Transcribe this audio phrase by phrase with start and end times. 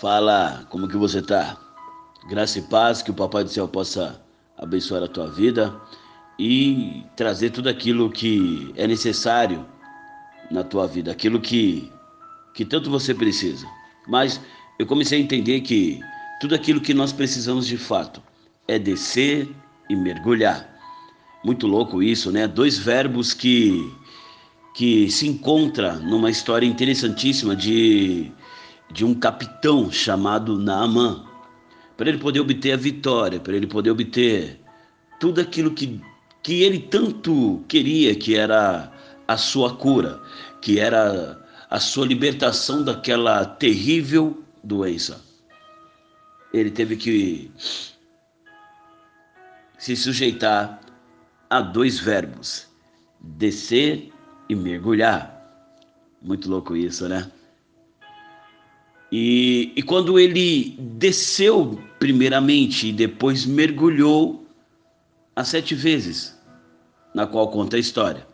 [0.00, 1.56] Fala, como que você tá?
[2.28, 4.22] Graça e paz, que o Papai do Céu possa
[4.56, 5.74] abençoar a tua vida
[6.38, 9.66] e trazer tudo aquilo que é necessário
[10.52, 11.90] na tua vida, aquilo que,
[12.54, 13.66] que tanto você precisa.
[14.06, 14.40] Mas
[14.78, 15.98] eu comecei a entender que
[16.40, 18.22] tudo aquilo que nós precisamos de fato
[18.68, 19.52] é descer
[19.90, 20.78] e mergulhar.
[21.44, 22.46] Muito louco isso, né?
[22.46, 23.92] Dois verbos que
[24.74, 28.30] que se encontra numa história interessantíssima de
[28.90, 31.24] de um capitão chamado Naamã,
[31.96, 34.60] para ele poder obter a vitória, para ele poder obter
[35.18, 36.00] tudo aquilo que,
[36.42, 38.92] que ele tanto queria, que era
[39.26, 40.20] a sua cura,
[40.60, 41.38] que era
[41.68, 45.22] a sua libertação daquela terrível doença.
[46.52, 47.50] Ele teve que
[49.78, 50.80] se sujeitar
[51.50, 52.68] a dois verbos:
[53.20, 54.10] descer
[54.48, 55.34] e mergulhar.
[56.22, 57.30] Muito louco isso, né?
[59.10, 64.46] E, e quando ele desceu primeiramente e depois mergulhou
[65.34, 66.38] as sete vezes,
[67.14, 68.26] na qual conta a história,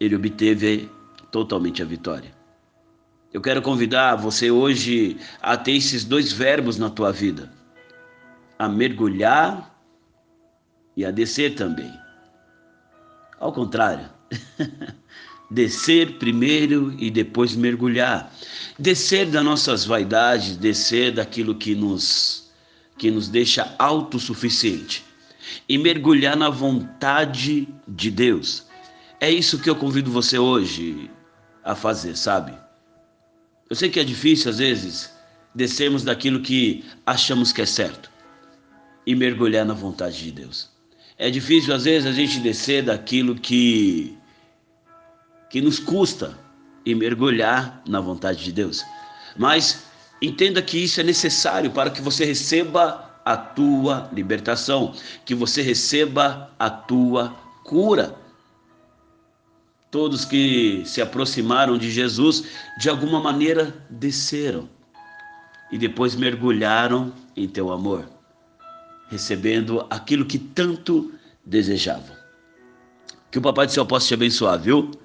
[0.00, 0.88] ele obteve
[1.30, 2.32] totalmente a vitória.
[3.32, 7.52] Eu quero convidar você hoje a ter esses dois verbos na tua vida:
[8.58, 9.76] a mergulhar
[10.96, 11.92] e a descer também.
[13.38, 14.08] Ao contrário.
[15.54, 18.34] descer primeiro e depois mergulhar.
[18.78, 22.42] Descer das nossas vaidades, descer daquilo que nos
[22.96, 25.04] que nos deixa autossuficiente
[25.68, 28.66] e mergulhar na vontade de Deus.
[29.20, 31.10] É isso que eu convido você hoje
[31.64, 32.56] a fazer, sabe?
[33.68, 35.10] Eu sei que é difícil às vezes
[35.52, 38.10] descermos daquilo que achamos que é certo
[39.04, 40.70] e mergulhar na vontade de Deus.
[41.18, 44.16] É difícil às vezes a gente descer daquilo que
[45.54, 46.36] que nos custa
[46.84, 48.84] e mergulhar na vontade de Deus.
[49.36, 49.84] Mas
[50.20, 54.92] entenda que isso é necessário para que você receba a tua libertação,
[55.24, 58.16] que você receba a tua cura.
[59.92, 62.46] Todos que se aproximaram de Jesus,
[62.80, 64.68] de alguma maneira desceram
[65.70, 68.04] e depois mergulharam em teu amor,
[69.08, 71.12] recebendo aquilo que tanto
[71.46, 72.16] desejavam.
[73.30, 75.03] Que o Papai do Céu possa te abençoar, viu?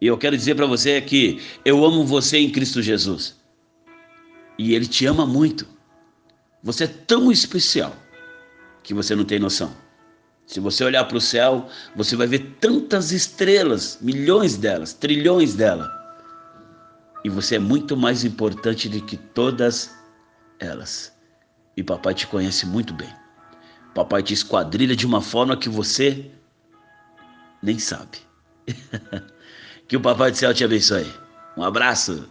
[0.00, 3.36] E eu quero dizer para você que eu amo você em Cristo Jesus.
[4.58, 5.66] E Ele te ama muito.
[6.62, 7.94] Você é tão especial
[8.82, 9.74] que você não tem noção.
[10.46, 15.88] Se você olhar para o céu, você vai ver tantas estrelas, milhões delas, trilhões delas.
[17.24, 19.94] E você é muito mais importante do que todas
[20.58, 21.12] elas.
[21.76, 23.08] E papai te conhece muito bem.
[23.94, 26.30] Papai te esquadrilha de uma forma que você
[27.62, 28.18] nem sabe.
[29.86, 31.06] Que o Papai do Céu te abençoe.
[31.56, 32.22] Um abraço.